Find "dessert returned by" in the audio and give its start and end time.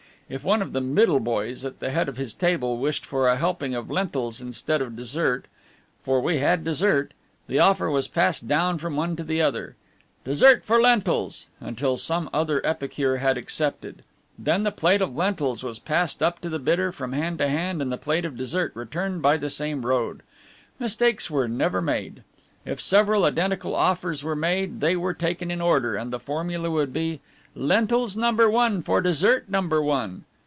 18.37-19.35